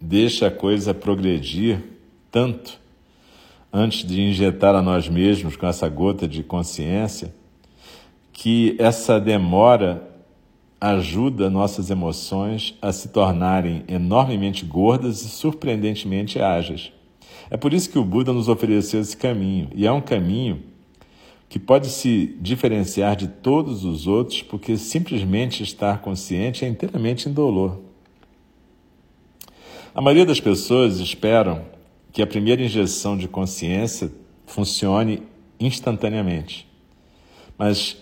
deixa 0.00 0.48
a 0.48 0.50
coisa 0.50 0.92
progredir 0.92 1.80
tanto 2.30 2.80
antes 3.72 4.06
de 4.06 4.22
injetar 4.22 4.74
a 4.74 4.82
nós 4.82 5.08
mesmos 5.08 5.54
com 5.54 5.66
essa 5.66 5.88
gota 5.88 6.26
de 6.26 6.42
consciência, 6.42 7.34
que 8.32 8.74
essa 8.78 9.20
demora 9.20 10.02
ajuda 10.80 11.48
nossas 11.48 11.90
emoções 11.90 12.76
a 12.80 12.92
se 12.92 13.08
tornarem 13.08 13.84
enormemente 13.88 14.64
gordas 14.64 15.22
e 15.22 15.28
surpreendentemente 15.28 16.40
ágeis. 16.40 16.92
É 17.50 17.56
por 17.56 17.72
isso 17.72 17.90
que 17.90 17.98
o 17.98 18.04
Buda 18.04 18.32
nos 18.32 18.48
ofereceu 18.48 19.00
esse 19.00 19.16
caminho, 19.16 19.68
e 19.74 19.86
é 19.86 19.92
um 19.92 20.00
caminho 20.00 20.62
que 21.48 21.58
pode 21.58 21.88
se 21.88 22.36
diferenciar 22.40 23.14
de 23.14 23.28
todos 23.28 23.84
os 23.84 24.06
outros 24.06 24.42
porque 24.42 24.76
simplesmente 24.76 25.62
estar 25.62 26.00
consciente 26.00 26.64
é 26.64 26.68
inteiramente 26.68 27.28
indolor. 27.28 27.80
A 29.94 30.00
maioria 30.00 30.26
das 30.26 30.40
pessoas 30.40 30.98
esperam 30.98 31.64
que 32.12 32.20
a 32.20 32.26
primeira 32.26 32.62
injeção 32.62 33.16
de 33.16 33.28
consciência 33.28 34.10
funcione 34.46 35.22
instantaneamente. 35.60 36.66
Mas, 37.56 37.96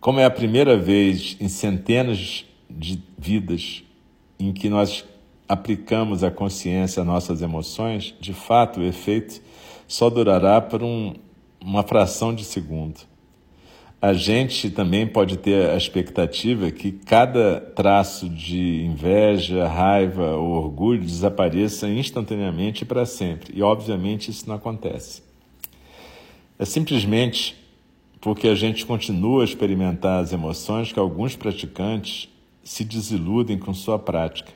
como 0.00 0.18
é 0.18 0.24
a 0.24 0.30
primeira 0.30 0.76
vez 0.76 1.36
em 1.40 1.48
centenas 1.48 2.44
de 2.68 3.00
vidas 3.16 3.84
em 4.38 4.52
que 4.52 4.68
nós 4.68 5.04
aplicamos 5.48 6.24
a 6.24 6.30
consciência 6.30 7.04
nossas 7.04 7.42
emoções, 7.42 8.14
de 8.20 8.32
fato 8.32 8.80
o 8.80 8.84
efeito 8.84 9.40
só 9.86 10.10
durará 10.10 10.60
por 10.60 10.82
um, 10.82 11.14
uma 11.60 11.82
fração 11.82 12.34
de 12.34 12.44
segundo. 12.44 13.00
A 14.00 14.12
gente 14.12 14.70
também 14.70 15.06
pode 15.06 15.38
ter 15.38 15.70
a 15.70 15.76
expectativa 15.76 16.70
que 16.70 16.92
cada 16.92 17.60
traço 17.60 18.28
de 18.28 18.84
inveja, 18.84 19.66
raiva 19.66 20.36
ou 20.36 20.50
orgulho 20.50 21.00
desapareça 21.00 21.88
instantaneamente 21.88 22.82
e 22.82 22.84
para 22.84 23.06
sempre. 23.06 23.56
E, 23.56 23.62
obviamente, 23.62 24.30
isso 24.30 24.46
não 24.46 24.56
acontece. 24.56 25.22
É 26.58 26.64
simplesmente 26.64 27.56
porque 28.20 28.48
a 28.48 28.54
gente 28.54 28.84
continua 28.84 29.42
a 29.42 29.44
experimentar 29.44 30.22
as 30.22 30.32
emoções 30.32 30.92
que 30.92 30.98
alguns 30.98 31.34
praticantes 31.34 32.28
se 32.62 32.84
desiludem 32.84 33.58
com 33.58 33.72
sua 33.72 33.98
prática. 33.98 34.52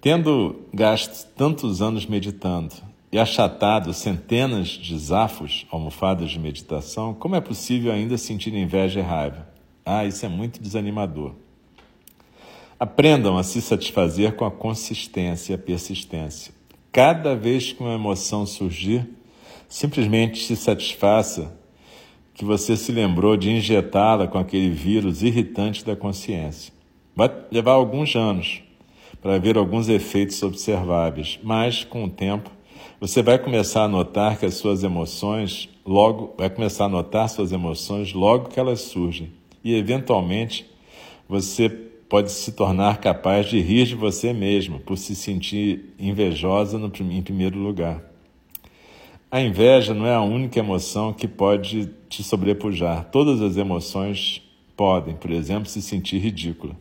Tendo 0.00 0.62
gasto 0.72 1.26
tantos 1.36 1.82
anos 1.82 2.06
meditando 2.06 2.74
e 3.12 3.18
achatado 3.18 3.92
centenas 3.92 4.68
de 4.68 4.96
zafos, 4.96 5.66
almofadas 5.70 6.30
de 6.30 6.38
meditação, 6.38 7.12
como 7.12 7.36
é 7.36 7.40
possível 7.40 7.92
ainda 7.92 8.16
sentir 8.16 8.54
inveja 8.54 9.00
e 9.00 9.02
raiva? 9.02 9.46
Ah, 9.84 10.06
isso 10.06 10.24
é 10.24 10.28
muito 10.28 10.62
desanimador. 10.62 11.34
Aprendam 12.78 13.36
a 13.36 13.42
se 13.42 13.60
satisfazer 13.60 14.36
com 14.36 14.46
a 14.46 14.50
consistência 14.50 15.52
e 15.52 15.54
a 15.54 15.58
persistência. 15.58 16.54
Cada 16.90 17.36
vez 17.36 17.74
que 17.74 17.82
uma 17.82 17.94
emoção 17.94 18.46
surgir, 18.46 19.06
simplesmente 19.68 20.42
se 20.42 20.56
satisfaça 20.56 21.54
que 22.32 22.42
você 22.42 22.74
se 22.74 22.90
lembrou 22.90 23.36
de 23.36 23.50
injetá-la 23.50 24.26
com 24.26 24.38
aquele 24.38 24.70
vírus 24.70 25.22
irritante 25.22 25.84
da 25.84 25.94
consciência. 25.94 26.72
Vai 27.14 27.30
levar 27.50 27.72
alguns 27.72 28.16
anos, 28.16 28.62
para 29.20 29.38
ver 29.38 29.56
alguns 29.56 29.88
efeitos 29.88 30.42
observáveis, 30.42 31.38
mas 31.42 31.84
com 31.84 32.04
o 32.04 32.10
tempo 32.10 32.50
você 33.00 33.22
vai 33.22 33.38
começar 33.38 33.84
a 33.84 33.88
notar 33.88 34.38
que 34.38 34.46
as 34.46 34.54
suas 34.54 34.82
emoções 34.82 35.68
logo 35.84 36.34
vai 36.36 36.50
começar 36.50 36.86
a 36.86 36.88
notar 36.88 37.28
suas 37.28 37.52
emoções 37.52 38.12
logo 38.12 38.48
que 38.48 38.60
elas 38.60 38.80
surgem 38.80 39.32
e 39.64 39.74
eventualmente 39.74 40.66
você 41.28 41.68
pode 41.68 42.32
se 42.32 42.52
tornar 42.52 42.98
capaz 42.98 43.46
de 43.46 43.60
rir 43.60 43.86
de 43.86 43.94
você 43.94 44.32
mesmo 44.32 44.80
por 44.80 44.98
se 44.98 45.14
sentir 45.14 45.94
invejosa 45.98 46.76
no, 46.76 46.92
em 47.10 47.22
primeiro 47.22 47.58
lugar. 47.58 48.02
A 49.30 49.40
inveja 49.40 49.94
não 49.94 50.06
é 50.06 50.14
a 50.14 50.20
única 50.20 50.58
emoção 50.58 51.12
que 51.12 51.28
pode 51.28 51.88
te 52.08 52.24
sobrepujar. 52.24 53.04
Todas 53.12 53.40
as 53.40 53.56
emoções 53.56 54.42
podem, 54.76 55.14
por 55.14 55.30
exemplo, 55.30 55.68
se 55.68 55.80
sentir 55.80 56.18
ridícula. 56.18 56.74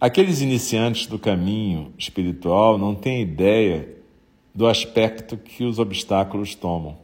Aqueles 0.00 0.40
iniciantes 0.40 1.06
do 1.06 1.18
caminho 1.18 1.92
espiritual 1.98 2.78
não 2.78 2.94
têm 2.94 3.20
ideia 3.20 3.86
do 4.54 4.66
aspecto 4.66 5.36
que 5.36 5.62
os 5.62 5.78
obstáculos 5.78 6.54
tomam. 6.54 6.96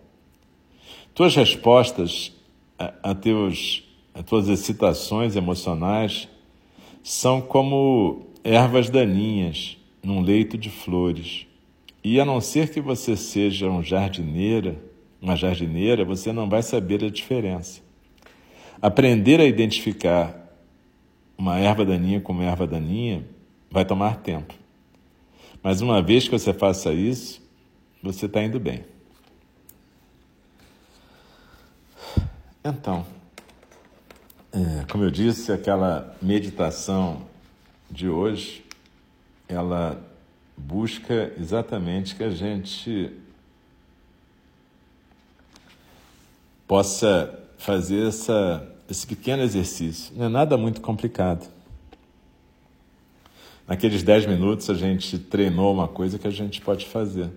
Tuas 1.14 1.36
respostas 1.36 2.32
a, 2.78 3.10
a, 3.10 3.14
teus, 3.14 3.84
a 4.14 4.22
tuas 4.22 4.48
excitações 4.48 5.36
emocionais 5.36 6.26
são 7.02 7.42
como 7.42 8.28
ervas 8.42 8.88
daninhas 8.88 9.76
num 10.02 10.22
leito 10.22 10.56
de 10.56 10.70
flores. 10.70 11.46
E 12.02 12.18
a 12.18 12.24
não 12.24 12.40
ser 12.40 12.70
que 12.70 12.80
você 12.80 13.14
seja 13.14 13.68
um 13.68 13.82
jardineira, 13.82 14.82
uma 15.20 15.36
jardineira, 15.36 16.02
você 16.02 16.32
não 16.32 16.48
vai 16.48 16.62
saber 16.62 17.04
a 17.04 17.10
diferença. 17.10 17.82
Aprender 18.80 19.38
a 19.38 19.44
identificar 19.44 20.45
uma 21.36 21.58
erva 21.58 21.84
daninha 21.84 22.20
como 22.20 22.42
erva 22.42 22.66
daninha 22.66 23.24
vai 23.70 23.84
tomar 23.84 24.18
tempo. 24.18 24.54
Mas 25.62 25.80
uma 25.80 26.00
vez 26.02 26.24
que 26.24 26.30
você 26.30 26.52
faça 26.52 26.92
isso, 26.92 27.42
você 28.02 28.26
está 28.26 28.42
indo 28.42 28.60
bem. 28.60 28.84
Então, 32.64 33.06
é, 34.52 34.84
como 34.90 35.04
eu 35.04 35.10
disse, 35.10 35.52
aquela 35.52 36.16
meditação 36.20 37.26
de 37.90 38.08
hoje, 38.08 38.64
ela 39.48 40.02
busca 40.56 41.32
exatamente 41.38 42.16
que 42.16 42.24
a 42.24 42.30
gente 42.30 43.12
possa 46.66 47.38
fazer 47.58 48.08
essa, 48.08 48.66
esse 48.88 49.06
pequeno 49.06 49.42
exercício. 49.42 50.12
Não 50.16 50.26
é 50.26 50.28
nada 50.28 50.56
muito 50.56 50.80
complicado. 50.80 51.46
Naqueles 53.66 54.02
dez 54.02 54.24
minutos 54.26 54.70
a 54.70 54.74
gente 54.74 55.18
treinou 55.18 55.74
uma 55.74 55.88
coisa 55.88 56.18
que 56.18 56.26
a 56.26 56.30
gente 56.30 56.60
pode 56.60 56.86
fazer. 56.86 57.30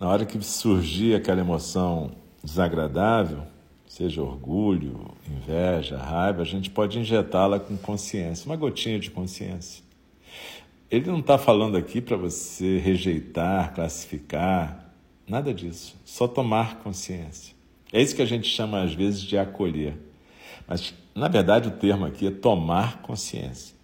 Na 0.00 0.08
hora 0.08 0.26
que 0.26 0.40
surgir 0.42 1.14
aquela 1.14 1.40
emoção 1.40 2.12
desagradável, 2.42 3.42
seja 3.86 4.22
orgulho, 4.22 5.12
inveja, 5.28 5.96
raiva, 5.96 6.42
a 6.42 6.44
gente 6.44 6.70
pode 6.70 6.98
injetá-la 6.98 7.58
com 7.58 7.76
consciência, 7.76 8.46
uma 8.46 8.56
gotinha 8.56 8.98
de 8.98 9.10
consciência. 9.10 9.82
Ele 10.90 11.10
não 11.10 11.20
está 11.20 11.36
falando 11.36 11.76
aqui 11.76 12.00
para 12.00 12.16
você 12.16 12.78
rejeitar, 12.78 13.74
classificar, 13.74 14.92
nada 15.26 15.52
disso. 15.52 15.94
Só 16.04 16.26
tomar 16.26 16.76
consciência. 16.76 17.54
É 17.92 18.00
isso 18.00 18.16
que 18.16 18.22
a 18.22 18.26
gente 18.26 18.48
chama 18.48 18.82
às 18.82 18.94
vezes 18.94 19.20
de 19.20 19.36
acolher. 19.36 20.07
Mas, 20.68 20.94
na 21.14 21.28
verdade, 21.28 21.68
o 21.68 21.72
termo 21.72 22.04
aqui 22.04 22.26
é 22.26 22.30
tomar 22.30 23.00
consciência. 23.00 23.74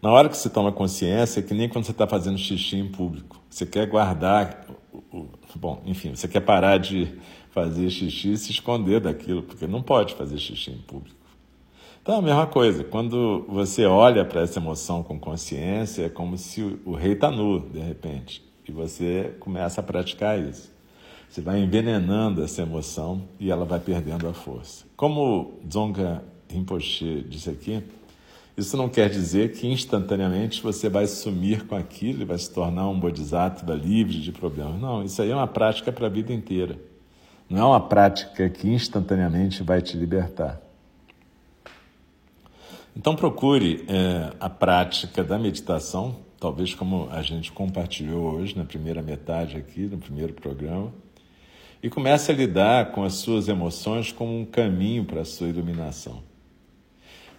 Na 0.00 0.10
hora 0.10 0.28
que 0.28 0.36
você 0.36 0.50
toma 0.50 0.72
consciência, 0.72 1.40
é 1.40 1.42
que 1.42 1.54
nem 1.54 1.68
quando 1.68 1.84
você 1.84 1.92
está 1.92 2.06
fazendo 2.06 2.38
xixi 2.38 2.76
em 2.76 2.88
público. 2.90 3.40
Você 3.48 3.64
quer 3.64 3.86
guardar. 3.86 4.66
Bom, 5.54 5.82
enfim, 5.86 6.14
você 6.14 6.26
quer 6.26 6.40
parar 6.40 6.78
de 6.78 7.14
fazer 7.50 7.88
xixi 7.88 8.32
e 8.32 8.36
se 8.36 8.50
esconder 8.50 9.00
daquilo, 9.00 9.42
porque 9.42 9.66
não 9.66 9.80
pode 9.80 10.14
fazer 10.14 10.38
xixi 10.38 10.72
em 10.72 10.78
público. 10.78 11.16
Então, 12.02 12.18
a 12.18 12.22
mesma 12.22 12.46
coisa, 12.46 12.84
quando 12.84 13.46
você 13.48 13.86
olha 13.86 14.24
para 14.26 14.42
essa 14.42 14.58
emoção 14.58 15.02
com 15.02 15.18
consciência, 15.18 16.04
é 16.04 16.08
como 16.10 16.36
se 16.36 16.60
o, 16.84 16.94
rei 16.94 17.12
está 17.12 17.30
nu, 17.30 17.60
de 17.60 17.78
repente, 17.78 18.44
e 18.68 18.72
você 18.72 19.34
começa 19.40 19.80
a 19.80 19.84
praticar 19.84 20.38
isso. 20.38 20.73
Você 21.34 21.40
vai 21.40 21.60
envenenando 21.60 22.44
essa 22.44 22.62
emoção 22.62 23.22
e 23.40 23.50
ela 23.50 23.64
vai 23.64 23.80
perdendo 23.80 24.28
a 24.28 24.32
força. 24.32 24.84
Como 24.96 25.54
Dzongkha 25.64 26.22
Rinpoche 26.48 27.26
disse 27.28 27.50
aqui, 27.50 27.82
isso 28.56 28.76
não 28.76 28.88
quer 28.88 29.10
dizer 29.10 29.50
que 29.50 29.66
instantaneamente 29.66 30.62
você 30.62 30.88
vai 30.88 31.08
sumir 31.08 31.66
com 31.66 31.74
aquilo 31.74 32.22
e 32.22 32.24
vai 32.24 32.38
se 32.38 32.48
tornar 32.54 32.88
um 32.88 33.00
bodhisattva 33.00 33.74
livre 33.74 34.20
de 34.20 34.30
problemas. 34.30 34.80
Não, 34.80 35.02
isso 35.02 35.20
aí 35.20 35.32
é 35.32 35.34
uma 35.34 35.48
prática 35.48 35.90
para 35.90 36.06
a 36.06 36.08
vida 36.08 36.32
inteira. 36.32 36.78
Não 37.50 37.58
é 37.58 37.64
uma 37.64 37.80
prática 37.80 38.48
que 38.48 38.68
instantaneamente 38.68 39.60
vai 39.64 39.82
te 39.82 39.96
libertar. 39.96 40.60
Então 42.96 43.16
procure 43.16 43.84
é, 43.88 44.32
a 44.38 44.48
prática 44.48 45.24
da 45.24 45.36
meditação, 45.36 46.14
talvez 46.38 46.76
como 46.76 47.08
a 47.10 47.22
gente 47.22 47.50
compartilhou 47.50 48.36
hoje 48.36 48.56
na 48.56 48.64
primeira 48.64 49.02
metade 49.02 49.56
aqui, 49.56 49.80
no 49.80 49.98
primeiro 49.98 50.32
programa, 50.32 50.92
e 51.84 51.90
comece 51.90 52.32
a 52.32 52.34
lidar 52.34 52.92
com 52.92 53.04
as 53.04 53.12
suas 53.16 53.46
emoções 53.46 54.10
como 54.10 54.34
um 54.40 54.46
caminho 54.46 55.04
para 55.04 55.20
a 55.20 55.24
sua 55.26 55.48
iluminação. 55.48 56.22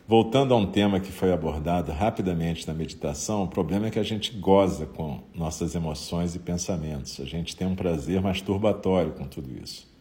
Voltando 0.08 0.54
a 0.54 0.58
um 0.58 0.68
tema 0.68 1.00
que 1.00 1.12
foi 1.12 1.34
abordado 1.34 1.92
rapidamente 1.92 2.68
na 2.68 2.74
meditação, 2.76 3.42
o 3.42 3.48
problema 3.48 3.88
é 3.88 3.90
que 3.90 3.98
a 3.98 4.04
gente 4.04 4.32
goza 4.34 4.86
com 4.86 5.24
nossas 5.34 5.74
emoções 5.74 6.36
e 6.36 6.40
pensamentos. 6.40 7.20
A 7.20 7.26
gente 7.26 7.56
tem 7.56 7.66
um 7.66 7.74
prazer 7.74 8.22
masturbatório 8.22 9.14
com 9.14 9.26
tudo 9.26 9.50
isso. 9.64 9.92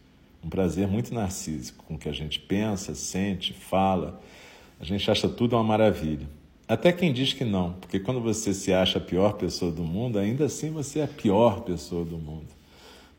Um 0.43 0.49
prazer 0.49 0.87
muito 0.87 1.11
narcísico 1.11 1.83
com 1.83 1.95
o 1.95 1.97
que 1.97 2.07
a 2.07 2.13
gente 2.13 2.39
pensa, 2.39 2.93
sente, 2.93 3.51
fala 3.51 4.21
a 4.79 4.83
gente 4.83 5.09
acha 5.09 5.27
tudo 5.27 5.55
uma 5.55 5.63
maravilha. 5.63 6.27
Até 6.67 6.91
quem 6.91 7.11
diz 7.11 7.33
que 7.33 7.43
não, 7.43 7.73
porque 7.73 7.99
quando 7.99 8.21
você 8.21 8.53
se 8.53 8.71
acha 8.71 8.99
a 8.99 9.01
pior 9.01 9.33
pessoa 9.33 9.71
do 9.71 9.83
mundo, 9.83 10.19
ainda 10.19 10.45
assim 10.45 10.69
você 10.69 10.99
é 10.99 11.05
a 11.05 11.07
pior 11.07 11.61
pessoa 11.61 12.05
do 12.05 12.19
mundo. 12.19 12.54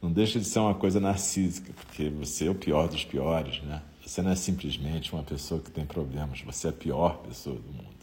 Não 0.07 0.13
deixa 0.13 0.39
de 0.39 0.45
ser 0.45 0.61
uma 0.61 0.73
coisa 0.73 1.01
narcísica, 1.01 1.73
porque 1.73 2.09
você 2.09 2.47
é 2.47 2.51
o 2.51 2.55
pior 2.55 2.87
dos 2.87 3.05
piores, 3.05 3.61
né? 3.63 3.83
Você 4.05 4.23
não 4.23 4.31
é 4.31 4.37
simplesmente 4.37 5.13
uma 5.13 5.25
pessoa 5.25 5.61
que 5.61 5.69
tem 5.69 5.85
problemas, 5.85 6.43
você 6.43 6.69
é 6.69 6.71
a 6.71 6.73
pior 6.73 7.19
pessoa 7.27 7.57
do 7.57 7.73
mundo. 7.73 7.97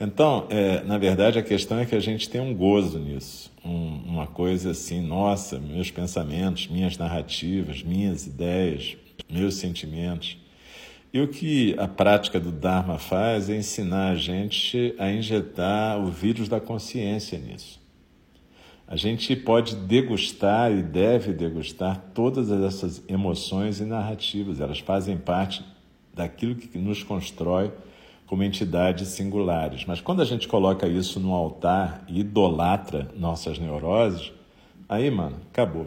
Então, 0.00 0.48
é, 0.50 0.82
na 0.82 0.98
verdade, 0.98 1.38
a 1.38 1.42
questão 1.42 1.78
é 1.78 1.86
que 1.86 1.94
a 1.94 2.00
gente 2.00 2.28
tem 2.28 2.40
um 2.40 2.52
gozo 2.52 2.98
nisso, 2.98 3.52
um, 3.64 4.02
uma 4.06 4.26
coisa 4.26 4.72
assim, 4.72 5.00
nossa, 5.00 5.60
meus 5.60 5.88
pensamentos, 5.88 6.66
minhas 6.66 6.98
narrativas, 6.98 7.80
minhas 7.80 8.26
ideias, 8.26 8.96
meus 9.30 9.54
sentimentos. 9.54 10.36
E 11.12 11.20
o 11.20 11.28
que 11.28 11.76
a 11.78 11.86
prática 11.86 12.40
do 12.40 12.50
Dharma 12.50 12.98
faz 12.98 13.48
é 13.48 13.56
ensinar 13.56 14.10
a 14.10 14.16
gente 14.16 14.96
a 14.98 15.12
injetar 15.12 15.96
o 15.96 16.10
vírus 16.10 16.48
da 16.48 16.60
consciência 16.60 17.38
nisso. 17.38 17.83
A 18.86 18.96
gente 18.96 19.34
pode 19.34 19.76
degustar 19.76 20.70
e 20.70 20.82
deve 20.82 21.32
degustar 21.32 21.98
todas 22.12 22.50
essas 22.50 23.02
emoções 23.08 23.80
e 23.80 23.84
narrativas, 23.84 24.60
elas 24.60 24.78
fazem 24.78 25.16
parte 25.16 25.64
daquilo 26.12 26.54
que 26.54 26.78
nos 26.78 27.02
constrói 27.02 27.72
como 28.26 28.42
entidades 28.42 29.08
singulares. 29.08 29.84
Mas 29.86 30.00
quando 30.00 30.22
a 30.22 30.24
gente 30.24 30.46
coloca 30.46 30.86
isso 30.86 31.18
no 31.18 31.32
altar 31.32 32.04
e 32.08 32.20
idolatra 32.20 33.08
nossas 33.16 33.58
neuroses, 33.58 34.32
aí, 34.88 35.10
mano, 35.10 35.36
acabou. 35.50 35.86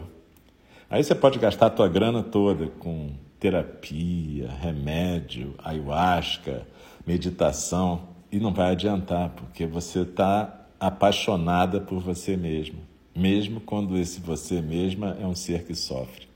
Aí 0.90 1.02
você 1.02 1.14
pode 1.14 1.38
gastar 1.38 1.66
a 1.66 1.70
tua 1.70 1.88
grana 1.88 2.22
toda 2.22 2.66
com 2.78 3.10
terapia, 3.38 4.48
remédio, 4.60 5.54
ayahuasca, 5.62 6.66
meditação, 7.06 8.02
e 8.30 8.38
não 8.38 8.52
vai 8.52 8.72
adiantar, 8.72 9.30
porque 9.30 9.66
você 9.66 10.00
está 10.00 10.57
apaixonada 10.78 11.80
por 11.80 12.00
você 12.00 12.36
mesma, 12.36 12.78
mesmo 13.14 13.60
quando 13.60 13.96
esse 13.96 14.20
você 14.20 14.60
mesma 14.60 15.16
é 15.20 15.26
um 15.26 15.34
ser 15.34 15.64
que 15.64 15.74
sofre. 15.74 16.28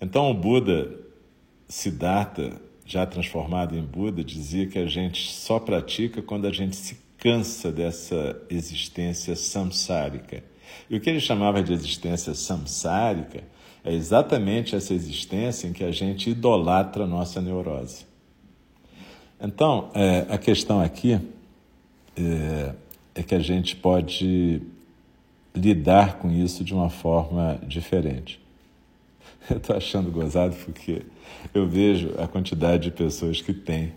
Então 0.00 0.30
o 0.30 0.34
Buda, 0.34 0.90
Siddhartha, 1.68 2.60
já 2.84 3.04
transformado 3.04 3.76
em 3.76 3.82
Buda, 3.82 4.22
dizia 4.22 4.66
que 4.66 4.78
a 4.78 4.86
gente 4.86 5.32
só 5.32 5.58
pratica 5.58 6.22
quando 6.22 6.46
a 6.46 6.52
gente 6.52 6.76
se 6.76 6.98
cansa 7.18 7.72
dessa 7.72 8.40
existência 8.48 9.34
samsárica. 9.34 10.44
E 10.88 10.96
o 10.96 11.00
que 11.00 11.10
ele 11.10 11.20
chamava 11.20 11.62
de 11.62 11.72
existência 11.72 12.34
samsárica 12.34 13.42
é 13.84 13.92
exatamente 13.92 14.76
essa 14.76 14.92
existência 14.92 15.68
em 15.68 15.72
que 15.72 15.84
a 15.84 15.90
gente 15.90 16.30
idolatra 16.30 17.04
a 17.04 17.06
nossa 17.06 17.40
neurose. 17.40 18.06
Então, 19.40 19.90
é, 19.94 20.26
a 20.28 20.38
questão 20.38 20.80
aqui 20.80 21.20
é, 22.16 22.74
é 23.16 23.22
que 23.22 23.34
a 23.34 23.40
gente 23.40 23.74
pode 23.74 24.60
lidar 25.54 26.18
com 26.18 26.30
isso 26.30 26.62
de 26.62 26.74
uma 26.74 26.90
forma 26.90 27.58
diferente. 27.66 28.38
Eu 29.48 29.56
estou 29.56 29.74
achando 29.74 30.10
gozado 30.10 30.54
porque 30.64 31.02
eu 31.54 31.68
vejo 31.68 32.10
a 32.18 32.26
quantidade 32.26 32.84
de 32.84 32.90
pessoas 32.90 33.40
que 33.40 33.52
têm 33.52 33.92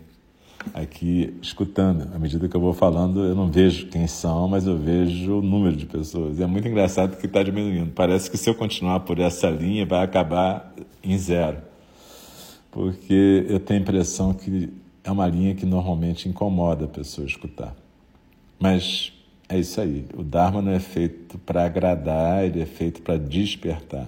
aqui 0.72 1.36
escutando. 1.42 2.08
À 2.14 2.18
medida 2.20 2.48
que 2.48 2.56
eu 2.56 2.60
vou 2.60 2.72
falando, 2.72 3.24
eu 3.24 3.34
não 3.34 3.50
vejo 3.50 3.88
quem 3.88 4.06
são, 4.06 4.46
mas 4.46 4.66
eu 4.66 4.78
vejo 4.78 5.38
o 5.38 5.42
número 5.42 5.74
de 5.74 5.86
pessoas. 5.86 6.38
E 6.38 6.42
é 6.42 6.46
muito 6.46 6.68
engraçado 6.68 7.16
que 7.16 7.26
está 7.26 7.42
diminuindo. 7.42 7.90
Parece 7.90 8.30
que 8.30 8.36
se 8.36 8.48
eu 8.48 8.54
continuar 8.54 9.00
por 9.00 9.18
essa 9.18 9.50
linha, 9.50 9.84
vai 9.84 10.04
acabar 10.04 10.72
em 11.02 11.18
zero. 11.18 11.58
Porque 12.70 13.44
eu 13.48 13.58
tenho 13.58 13.80
a 13.80 13.82
impressão 13.82 14.32
que 14.32 14.72
é 15.02 15.10
uma 15.10 15.26
linha 15.26 15.54
que 15.54 15.66
normalmente 15.66 16.28
incomoda 16.28 16.84
a 16.84 16.88
pessoa 16.88 17.26
escutar. 17.26 17.74
Mas 18.60 19.10
é 19.48 19.58
isso 19.58 19.80
aí. 19.80 20.04
O 20.14 20.22
Dharma 20.22 20.60
não 20.60 20.70
é 20.70 20.78
feito 20.78 21.38
para 21.38 21.64
agradar, 21.64 22.44
ele 22.44 22.60
é 22.60 22.66
feito 22.66 23.00
para 23.00 23.16
despertar. 23.16 24.06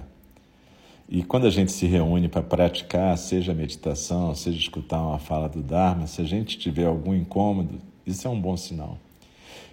E 1.09 1.23
quando 1.23 1.47
a 1.47 1.51
gente 1.51 1.73
se 1.73 1.87
reúne 1.87 2.29
para 2.29 2.43
praticar, 2.43 3.17
seja 3.17 3.55
meditação, 3.55 4.35
seja 4.35 4.59
escutar 4.59 5.03
uma 5.03 5.19
fala 5.19 5.49
do 5.49 5.63
Dharma, 5.63 6.07
se 6.07 6.21
a 6.21 6.25
gente 6.25 6.59
tiver 6.59 6.87
algum 6.87 7.15
incômodo, 7.15 7.81
isso 8.07 8.27
é 8.29 8.31
um 8.31 8.41
bom 8.41 8.57
sinal. 8.57 8.99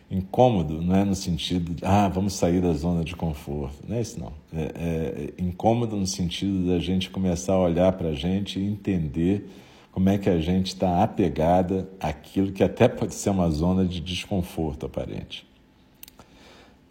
Incômodo 0.10 0.82
não 0.82 0.96
é 0.96 1.04
no 1.04 1.14
sentido 1.14 1.76
de, 1.76 1.86
ah, 1.86 2.08
vamos 2.08 2.34
sair 2.34 2.62
da 2.62 2.74
zona 2.74 3.04
de 3.04 3.16
conforto. 3.16 3.78
Não 3.88 3.98
é 3.98 4.02
isso, 4.02 4.20
não. 4.20 4.34
É, 4.52 5.34
é 5.38 5.42
incômodo 5.42 5.96
no 5.96 6.08
sentido 6.08 6.68
da 6.68 6.80
gente 6.80 7.10
começar 7.10 7.54
a 7.54 7.60
olhar 7.60 7.92
para 7.94 8.10
a 8.10 8.16
gente 8.16 8.60
e 8.60 8.66
entender 8.66 9.48
como 9.92 10.10
é 10.10 10.18
que 10.18 10.30
a 10.30 10.40
gente 10.40 10.68
está 10.68 11.04
apegada 11.04 11.90
àquilo 12.00 12.52
que 12.52 12.64
até 12.64 12.88
pode 12.88 13.14
ser 13.14 13.30
uma 13.30 13.50
zona 13.50 13.86
de 13.86 14.00
desconforto 14.00 14.86
aparente. 14.86 15.48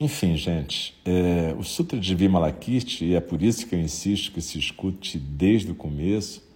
Enfim, 0.01 0.37
gente, 0.37 0.95
é, 1.05 1.55
o 1.59 1.65
Sutra 1.65 1.99
de 1.99 2.15
Vimalakirti, 2.15 3.05
e 3.05 3.15
é 3.15 3.21
por 3.21 3.43
isso 3.43 3.67
que 3.67 3.75
eu 3.75 3.81
insisto 3.81 4.31
que 4.31 4.41
se 4.41 4.59
escute 4.59 5.19
desde 5.19 5.73
o 5.73 5.75
começo, 5.75 6.47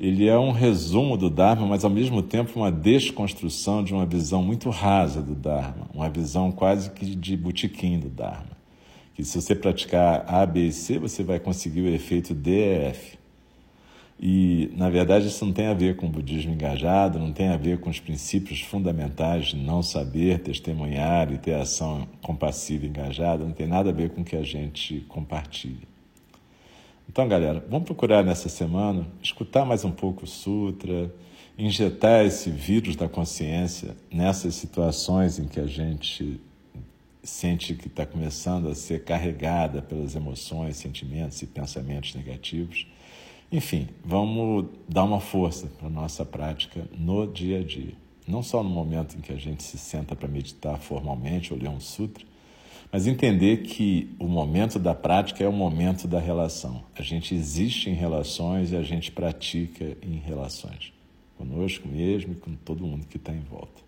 ele 0.00 0.28
é 0.28 0.38
um 0.38 0.52
resumo 0.52 1.16
do 1.16 1.28
Dharma, 1.28 1.66
mas 1.66 1.84
ao 1.84 1.90
mesmo 1.90 2.22
tempo 2.22 2.60
uma 2.60 2.70
desconstrução 2.70 3.82
de 3.82 3.92
uma 3.92 4.06
visão 4.06 4.42
muito 4.42 4.70
rasa 4.70 5.20
do 5.20 5.34
Dharma, 5.34 5.90
uma 5.92 6.08
visão 6.08 6.52
quase 6.52 6.90
que 6.90 7.04
de 7.04 7.36
botequim 7.36 7.98
do 7.98 8.08
Dharma. 8.08 8.56
Que 9.14 9.24
se 9.24 9.40
você 9.40 9.54
praticar 9.54 10.24
A, 10.28 10.46
B 10.46 10.68
e 10.68 10.72
C, 10.72 10.98
você 10.98 11.24
vai 11.24 11.40
conseguir 11.40 11.80
o 11.80 11.88
efeito 11.88 12.32
D 12.32 12.50
e 12.52 12.84
F. 12.90 13.17
E, 14.20 14.72
na 14.76 14.90
verdade, 14.90 15.28
isso 15.28 15.44
não 15.44 15.52
tem 15.52 15.66
a 15.66 15.74
ver 15.74 15.94
com 15.94 16.06
o 16.06 16.10
budismo 16.10 16.52
engajado, 16.52 17.20
não 17.20 17.32
tem 17.32 17.48
a 17.48 17.56
ver 17.56 17.78
com 17.78 17.88
os 17.88 18.00
princípios 18.00 18.60
fundamentais 18.60 19.48
de 19.48 19.56
não 19.56 19.80
saber, 19.80 20.40
testemunhar 20.40 21.32
e 21.32 21.38
ter 21.38 21.54
ação 21.54 22.08
compassiva 22.20 22.84
e 22.84 22.88
engajada, 22.88 23.44
não 23.44 23.52
tem 23.52 23.68
nada 23.68 23.90
a 23.90 23.92
ver 23.92 24.10
com 24.10 24.22
o 24.22 24.24
que 24.24 24.34
a 24.34 24.42
gente 24.42 25.00
compartilha. 25.08 25.86
Então, 27.08 27.28
galera, 27.28 27.64
vamos 27.70 27.86
procurar 27.86 28.24
nessa 28.24 28.48
semana 28.48 29.06
escutar 29.22 29.64
mais 29.64 29.84
um 29.84 29.92
pouco 29.92 30.24
o 30.24 30.26
Sutra, 30.26 31.14
injetar 31.56 32.26
esse 32.26 32.50
vírus 32.50 32.96
da 32.96 33.08
consciência 33.08 33.96
nessas 34.12 34.56
situações 34.56 35.38
em 35.38 35.46
que 35.46 35.60
a 35.60 35.66
gente 35.66 36.40
sente 37.22 37.74
que 37.74 37.86
está 37.86 38.04
começando 38.04 38.68
a 38.68 38.74
ser 38.74 39.04
carregada 39.04 39.80
pelas 39.80 40.16
emoções, 40.16 40.76
sentimentos 40.76 41.40
e 41.40 41.46
pensamentos 41.46 42.14
negativos 42.14 42.86
enfim, 43.50 43.88
vamos 44.04 44.66
dar 44.86 45.04
uma 45.04 45.20
força 45.20 45.68
para 45.78 45.86
a 45.86 45.90
nossa 45.90 46.24
prática 46.24 46.86
no 46.98 47.26
dia 47.26 47.60
a 47.60 47.64
dia. 47.64 47.94
Não 48.26 48.42
só 48.42 48.62
no 48.62 48.68
momento 48.68 49.16
em 49.16 49.20
que 49.20 49.32
a 49.32 49.38
gente 49.38 49.62
se 49.62 49.78
senta 49.78 50.14
para 50.14 50.28
meditar 50.28 50.78
formalmente 50.78 51.52
ou 51.54 51.58
ler 51.58 51.70
um 51.70 51.80
sutra, 51.80 52.26
mas 52.92 53.06
entender 53.06 53.62
que 53.62 54.14
o 54.18 54.26
momento 54.28 54.78
da 54.78 54.94
prática 54.94 55.42
é 55.42 55.48
o 55.48 55.52
momento 55.52 56.06
da 56.06 56.20
relação. 56.20 56.84
A 56.94 57.02
gente 57.02 57.34
existe 57.34 57.88
em 57.88 57.94
relações 57.94 58.72
e 58.72 58.76
a 58.76 58.82
gente 58.82 59.10
pratica 59.10 59.96
em 60.02 60.18
relações. 60.18 60.92
Conosco 61.36 61.88
mesmo 61.88 62.32
e 62.32 62.36
com 62.36 62.54
todo 62.54 62.86
mundo 62.86 63.06
que 63.06 63.16
está 63.16 63.32
em 63.32 63.40
volta. 63.40 63.87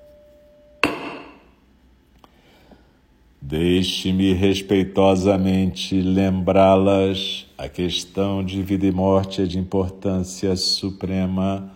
Deixe-me 3.41 4.33
respeitosamente 4.33 5.99
lembrá-las. 5.99 7.47
A 7.57 7.67
questão 7.67 8.45
de 8.45 8.61
vida 8.61 8.85
e 8.85 8.91
morte 8.91 9.41
é 9.41 9.45
de 9.45 9.57
importância 9.57 10.55
suprema. 10.55 11.73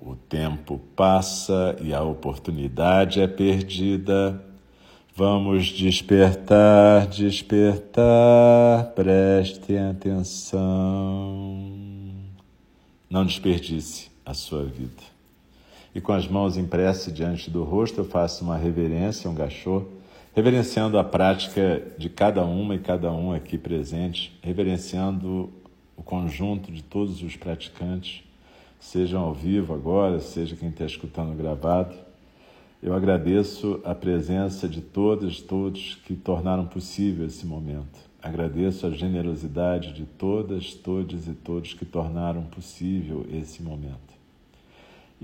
O 0.00 0.16
tempo 0.16 0.80
passa 0.96 1.76
e 1.82 1.92
a 1.92 2.02
oportunidade 2.02 3.20
é 3.20 3.26
perdida. 3.26 4.42
Vamos 5.14 5.66
despertar, 5.66 7.06
despertar, 7.06 8.86
prestem 8.94 9.78
atenção. 9.78 10.62
Não 13.10 13.26
desperdice 13.26 14.10
a 14.24 14.32
sua 14.32 14.64
vida. 14.64 15.02
E 15.94 16.00
com 16.00 16.12
as 16.12 16.26
mãos 16.26 16.56
em 16.56 16.64
prece 16.64 17.12
diante 17.12 17.50
do 17.50 17.62
rosto, 17.62 18.00
eu 18.00 18.04
faço 18.06 18.42
uma 18.42 18.56
reverência, 18.56 19.28
um 19.28 19.34
gachô 19.34 19.84
reverenciando 20.34 20.98
a 20.98 21.04
prática 21.04 21.80
de 21.96 22.08
cada 22.08 22.44
uma 22.44 22.74
e 22.74 22.80
cada 22.80 23.12
um 23.12 23.32
aqui 23.32 23.56
presente, 23.56 24.36
reverenciando 24.42 25.48
o 25.96 26.02
conjunto 26.02 26.72
de 26.72 26.82
todos 26.82 27.22
os 27.22 27.36
praticantes, 27.36 28.24
sejam 28.80 29.22
ao 29.22 29.32
vivo 29.32 29.72
agora, 29.72 30.18
seja 30.18 30.56
quem 30.56 30.70
está 30.70 30.84
escutando 30.84 31.36
gravado. 31.36 31.94
Eu 32.82 32.92
agradeço 32.94 33.80
a 33.84 33.94
presença 33.94 34.68
de 34.68 34.80
todas, 34.80 35.40
todos 35.40 35.94
que 36.04 36.14
tornaram 36.14 36.66
possível 36.66 37.26
esse 37.26 37.46
momento. 37.46 37.98
Agradeço 38.20 38.86
a 38.86 38.90
generosidade 38.90 39.92
de 39.92 40.04
todas, 40.04 40.74
todos 40.74 41.28
e 41.28 41.32
todos 41.32 41.74
que 41.74 41.84
tornaram 41.84 42.42
possível 42.42 43.24
esse 43.32 43.62
momento. 43.62 44.13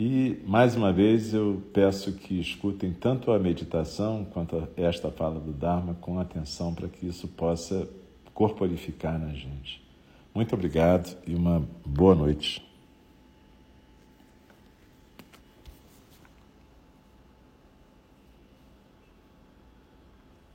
E, 0.02 0.40
mais 0.46 0.74
uma 0.74 0.90
vez, 0.90 1.34
eu 1.34 1.62
peço 1.74 2.14
que 2.14 2.40
escutem 2.40 2.90
tanto 2.90 3.32
a 3.32 3.38
meditação 3.38 4.24
quanto 4.24 4.66
esta 4.74 5.10
fala 5.10 5.38
do 5.38 5.52
Dharma 5.52 5.94
com 6.00 6.18
atenção 6.18 6.72
para 6.72 6.88
que 6.88 7.06
isso 7.06 7.28
possa 7.28 7.86
corporificar 8.32 9.18
na 9.18 9.34
gente. 9.34 9.86
Muito 10.34 10.54
obrigado 10.54 11.14
e 11.26 11.34
uma 11.34 11.62
boa 11.84 12.14
noite. 12.14 12.66